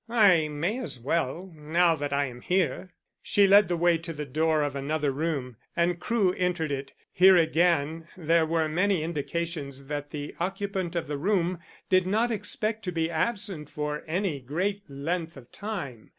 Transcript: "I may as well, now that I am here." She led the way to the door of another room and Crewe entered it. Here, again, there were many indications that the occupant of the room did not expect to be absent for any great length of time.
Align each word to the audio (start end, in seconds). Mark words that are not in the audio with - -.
"I 0.09 0.47
may 0.47 0.79
as 0.79 0.99
well, 0.99 1.51
now 1.55 1.95
that 1.95 2.11
I 2.11 2.25
am 2.25 2.41
here." 2.41 2.89
She 3.21 3.45
led 3.45 3.67
the 3.67 3.77
way 3.77 3.99
to 3.99 4.13
the 4.13 4.25
door 4.25 4.63
of 4.63 4.75
another 4.75 5.11
room 5.11 5.57
and 5.75 5.99
Crewe 5.99 6.33
entered 6.33 6.71
it. 6.71 6.93
Here, 7.13 7.37
again, 7.37 8.07
there 8.17 8.47
were 8.47 8.67
many 8.67 9.03
indications 9.03 9.85
that 9.85 10.09
the 10.09 10.35
occupant 10.39 10.95
of 10.95 11.07
the 11.07 11.19
room 11.19 11.59
did 11.87 12.07
not 12.07 12.31
expect 12.31 12.83
to 12.85 12.91
be 12.91 13.11
absent 13.11 13.69
for 13.69 14.03
any 14.07 14.39
great 14.39 14.81
length 14.89 15.37
of 15.37 15.51
time. 15.51 16.09